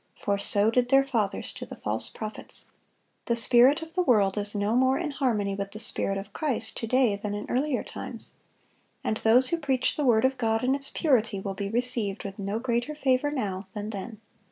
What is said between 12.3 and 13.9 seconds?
no greater favor now